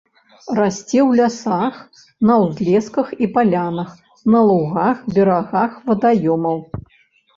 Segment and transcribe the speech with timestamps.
[0.59, 1.75] Расце ў лясах,
[2.31, 3.93] на ўзлесках і палянах,
[4.37, 6.57] на лугах, берагах вадаёмаў.